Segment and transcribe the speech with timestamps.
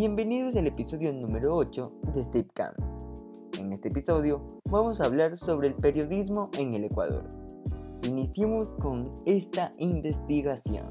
[0.00, 2.72] Bienvenidos al episodio número 8 de Steve Can.
[3.58, 7.28] En este episodio vamos a hablar sobre el periodismo en el Ecuador.
[8.08, 10.86] Iniciemos con esta investigación.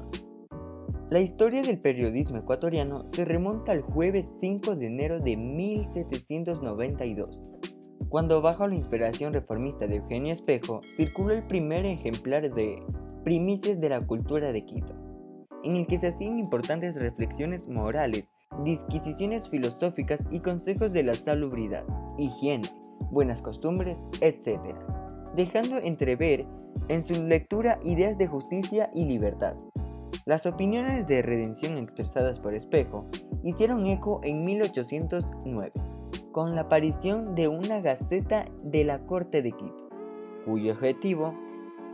[1.10, 7.40] La historia del periodismo ecuatoriano se remonta al jueves 5 de enero de 1792,
[8.10, 12.80] cuando bajo la inspiración reformista de Eugenio Espejo circuló el primer ejemplar de
[13.24, 14.94] Primicias de la Cultura de Quito,
[15.64, 18.28] en el que se hacían importantes reflexiones morales,
[18.64, 21.84] disquisiciones filosóficas y consejos de la salubridad,
[22.18, 22.68] higiene,
[23.10, 24.60] buenas costumbres, etc.,
[25.34, 26.46] dejando entrever
[26.88, 29.54] en su lectura ideas de justicia y libertad.
[30.26, 33.06] Las opiniones de redención expresadas por Espejo
[33.42, 35.72] hicieron eco en 1809
[36.32, 39.88] con la aparición de una Gaceta de la Corte de Quito,
[40.44, 41.34] cuyo objetivo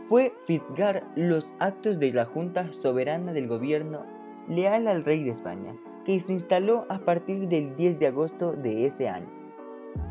[0.09, 4.05] fue fisgar los actos de la Junta Soberana del Gobierno
[4.47, 5.75] leal al Rey de España,
[6.07, 9.27] que se instaló a partir del 10 de agosto de ese año.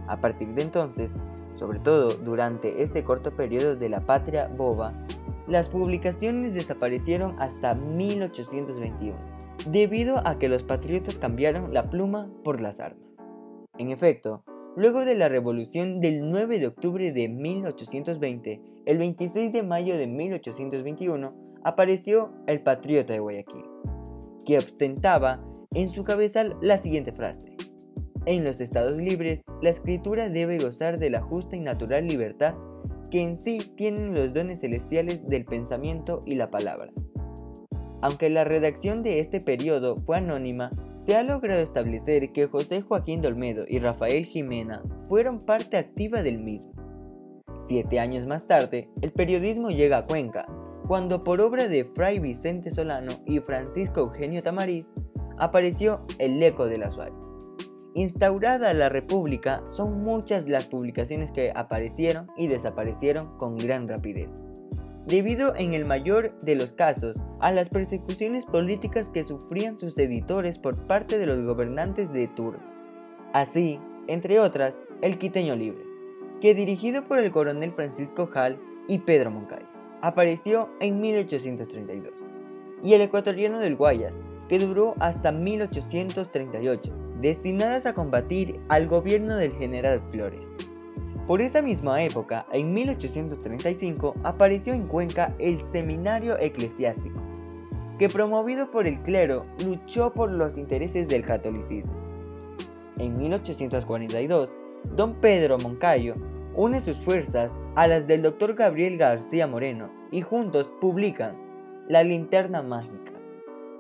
[0.09, 1.11] A partir de entonces,
[1.55, 4.93] sobre todo durante ese corto periodo de la patria boba,
[5.47, 9.17] las publicaciones desaparecieron hasta 1821,
[9.71, 13.09] debido a que los patriotas cambiaron la pluma por las armas.
[13.79, 14.45] En efecto,
[14.77, 20.07] luego de la revolución del 9 de octubre de 1820, el 26 de mayo de
[20.07, 21.33] 1821
[21.65, 23.76] apareció el Patriota de Guayaquil,
[24.47, 25.35] que ostentaba
[25.75, 27.55] en su cabeza la siguiente frase.
[28.25, 32.55] En los estados libres, la escritura debe gozar de la justa y natural libertad
[33.11, 36.91] que en sí tienen los dones celestiales del pensamiento y la palabra.
[38.03, 40.71] Aunque la redacción de este periodo fue anónima,
[41.05, 46.23] se ha logrado establecer que José Joaquín de Olmedo y Rafael Jimena fueron parte activa
[46.23, 46.73] del mismo.
[47.69, 50.47] Siete años más tarde, el periodismo llega a Cuenca,
[50.87, 54.87] cuando por obra de Fray Vicente Solano y Francisco Eugenio Tamariz
[55.39, 57.15] apareció El Eco de la Suárez.
[57.95, 64.29] Instaurada la República, son muchas las publicaciones que aparecieron y desaparecieron con gran rapidez
[65.07, 70.59] debido en el mayor de los casos a las persecuciones políticas que sufrían sus editores
[70.59, 72.63] por parte de los gobernantes de turno.
[73.33, 73.79] Así,
[74.09, 75.85] entre otras, El Quiteño Libre,
[76.41, 82.13] que dirigido por el coronel Francisco Hall y Pedro Moncayo, apareció en 1832,
[82.83, 84.13] y El Ecuatoriano del Guayas,
[84.49, 90.47] que duró hasta 1838, destinadas a combatir al gobierno del general Flores.
[91.27, 97.21] Por esa misma época, en 1835, apareció en Cuenca el Seminario Eclesiástico,
[97.99, 101.97] que promovido por el clero luchó por los intereses del catolicismo.
[102.99, 104.51] En 1842,
[104.95, 106.15] don Pedro Moncayo
[106.57, 111.37] une sus fuerzas a las del doctor Gabriel García Moreno y juntos publican
[111.89, 113.13] La Linterna Mágica,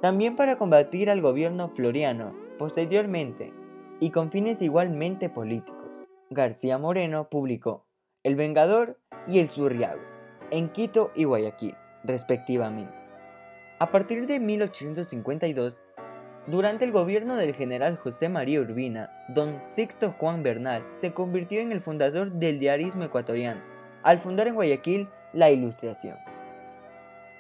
[0.02, 3.52] también para combatir al gobierno floriano posteriormente
[3.98, 6.06] y con fines igualmente políticos.
[6.28, 7.86] García Moreno publicó
[8.22, 10.02] El Vengador y El Surriago
[10.50, 12.94] en Quito y Guayaquil, respectivamente.
[13.78, 15.76] A partir de 1852,
[16.46, 21.72] durante el gobierno del general José María Urbina, don Sixto Juan Bernal se convirtió en
[21.72, 23.60] el fundador del diarismo ecuatoriano,
[24.02, 26.16] al fundar en Guayaquil la Ilustración.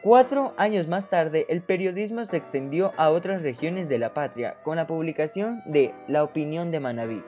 [0.02, 4.76] Cuatro años más tarde, el periodismo se extendió a otras regiones de la patria con
[4.76, 7.24] la publicación de La Opinión de Manabí,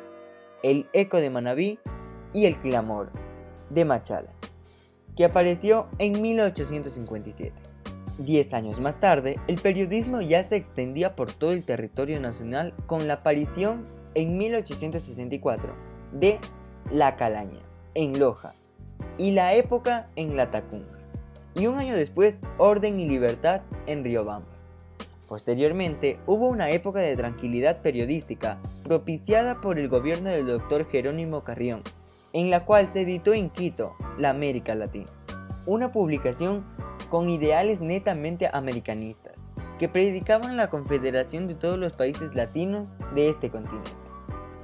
[0.62, 1.78] el Eco de Manabí
[2.32, 3.10] y El Clamor
[3.70, 4.30] de Machala,
[5.16, 7.67] que apareció en 1857.
[8.18, 13.06] Diez años más tarde, el periodismo ya se extendía por todo el territorio nacional con
[13.06, 13.84] la aparición
[14.16, 15.72] en 1864
[16.12, 16.40] de
[16.90, 17.60] La Calaña,
[17.94, 18.54] en Loja,
[19.18, 20.98] y La Época en La Tacunga,
[21.54, 24.48] y un año después Orden y Libertad en Riobamba.
[25.28, 31.82] Posteriormente, hubo una época de tranquilidad periodística propiciada por el gobierno del doctor Jerónimo Carrión,
[32.32, 35.12] en la cual se editó en Quito, la América Latina,
[35.66, 36.64] una publicación
[37.10, 39.34] con ideales netamente americanistas,
[39.78, 43.92] que predicaban la confederación de todos los países latinos de este continente.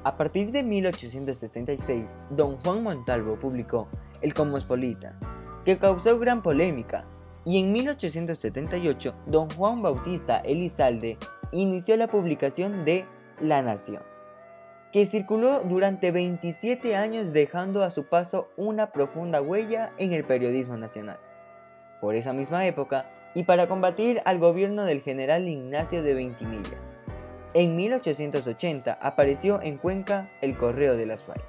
[0.02, 3.88] A partir de 1866, don Juan Montalvo publicó
[4.20, 5.18] El Cosmopolita,
[5.64, 7.06] que causó gran polémica,
[7.46, 11.18] y en 1878 don Juan Bautista Elizalde
[11.52, 13.06] inició la publicación de
[13.40, 14.02] La Nación,
[14.92, 20.76] que circuló durante 27 años dejando a su paso una profunda huella en el periodismo
[20.76, 21.18] nacional.
[22.04, 26.76] Por esa misma época, y para combatir al gobierno del general Ignacio de Ventimilla,
[27.54, 31.46] en 1880 apareció en Cuenca el Correo de la Suárez.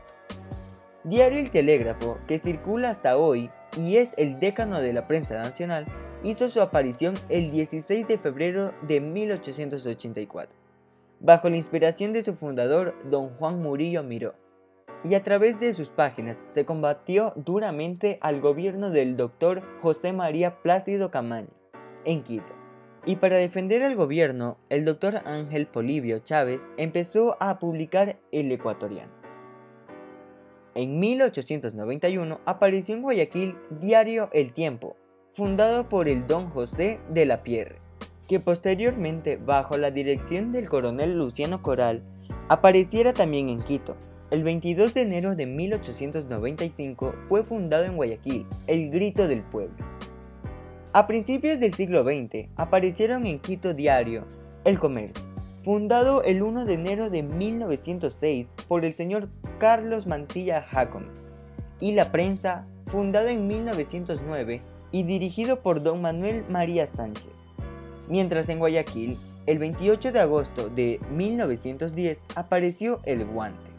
[1.03, 5.87] Diario El Telégrafo, que circula hasta hoy y es el décano de la prensa nacional,
[6.23, 10.55] hizo su aparición el 16 de febrero de 1884,
[11.19, 14.35] bajo la inspiración de su fundador, don Juan Murillo Miró,
[15.07, 20.61] y a través de sus páginas se combatió duramente al gobierno del doctor José María
[20.61, 21.49] Plácido Camaño
[22.05, 22.53] en Quito.
[23.05, 29.11] Y para defender al gobierno, el doctor Ángel Polibio Chávez empezó a publicar El Ecuatoriano.
[30.73, 34.95] En 1891 apareció en Guayaquil Diario El Tiempo,
[35.33, 37.79] fundado por el don José de la Pierre,
[38.27, 42.01] que posteriormente, bajo la dirección del coronel Luciano Coral,
[42.49, 43.95] apareciera también en Quito.
[44.31, 49.85] El 22 de enero de 1895 fue fundado en Guayaquil El Grito del Pueblo.
[50.93, 54.25] A principios del siglo XX aparecieron en Quito Diario
[54.63, 55.23] El Comercio,
[55.63, 59.29] fundado el 1 de enero de 1906 por el señor
[59.59, 61.09] Carlos Mantilla Jacome,
[61.79, 64.59] y La Prensa, fundado en 1909
[64.91, 67.29] y dirigido por don Manuel María Sánchez.
[68.09, 73.74] Mientras en Guayaquil, el 28 de agosto de 1910 apareció El Guante,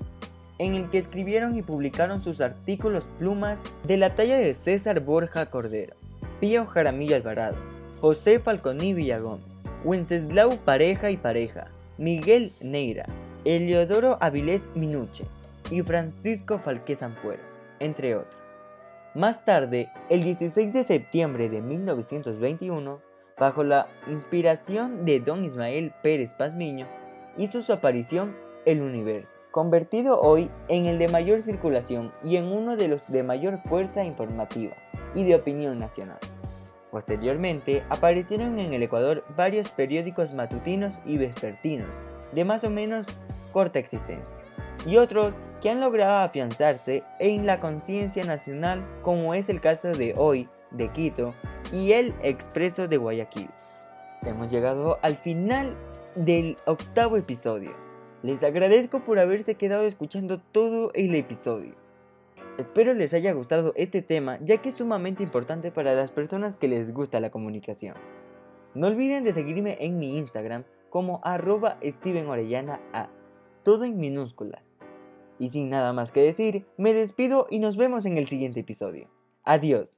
[0.58, 5.46] en el que escribieron y publicaron sus artículos plumas de la talla de César Borja
[5.46, 5.94] Cordero,
[6.40, 7.56] Pío Jaramillo Alvarado,
[8.00, 9.44] José Falconí Villagómez,
[9.84, 11.68] Wenceslau Pareja y Pareja,
[11.98, 13.06] Miguel Neira,
[13.44, 15.24] Eliodoro Avilés Minuche
[15.70, 17.42] y Francisco Falqué Zampuero,
[17.80, 18.42] entre otros.
[19.14, 23.00] Más tarde, el 16 de septiembre de 1921,
[23.38, 26.86] bajo la inspiración de don Ismael Pérez Pazmiño,
[27.38, 28.36] hizo su aparición
[28.66, 33.22] El Universo, convertido hoy en el de mayor circulación y en uno de los de
[33.22, 34.74] mayor fuerza informativa
[35.14, 36.18] y de opinión nacional.
[36.90, 41.88] Posteriormente, aparecieron en el Ecuador varios periódicos matutinos y vespertinos,
[42.32, 43.06] de más o menos
[43.54, 44.36] corta existencia,
[44.84, 50.12] y otros que han logrado afianzarse en la conciencia nacional, como es el caso de
[50.18, 51.32] Hoy, de Quito,
[51.72, 53.48] y el Expreso de Guayaquil.
[54.20, 55.74] Hemos llegado al final
[56.14, 57.85] del octavo episodio.
[58.22, 61.74] Les agradezco por haberse quedado escuchando todo el episodio.
[62.58, 66.68] Espero les haya gustado este tema ya que es sumamente importante para las personas que
[66.68, 67.94] les gusta la comunicación.
[68.74, 72.26] No olviden de seguirme en mi Instagram como arroba Steven
[72.92, 73.10] A,
[73.62, 74.62] todo en minúsculas.
[75.38, 79.10] Y sin nada más que decir, me despido y nos vemos en el siguiente episodio.
[79.44, 79.95] Adiós.